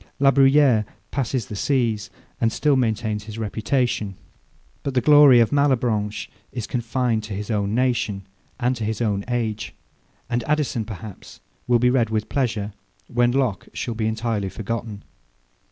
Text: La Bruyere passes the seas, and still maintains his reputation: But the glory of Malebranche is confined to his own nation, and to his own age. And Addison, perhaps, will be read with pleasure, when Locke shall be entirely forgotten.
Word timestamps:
La 0.17 0.31
Bruyere 0.31 0.83
passes 1.11 1.45
the 1.45 1.55
seas, 1.55 2.09
and 2.39 2.51
still 2.51 2.75
maintains 2.75 3.25
his 3.25 3.37
reputation: 3.37 4.15
But 4.81 4.95
the 4.95 4.99
glory 5.01 5.39
of 5.39 5.51
Malebranche 5.51 6.27
is 6.51 6.65
confined 6.65 7.21
to 7.25 7.35
his 7.35 7.51
own 7.51 7.75
nation, 7.75 8.25
and 8.59 8.75
to 8.77 8.83
his 8.83 8.99
own 8.99 9.23
age. 9.27 9.75
And 10.27 10.43
Addison, 10.45 10.85
perhaps, 10.85 11.39
will 11.67 11.77
be 11.77 11.91
read 11.91 12.09
with 12.09 12.29
pleasure, 12.29 12.73
when 13.09 13.31
Locke 13.31 13.69
shall 13.75 13.93
be 13.93 14.07
entirely 14.07 14.49
forgotten. 14.49 15.03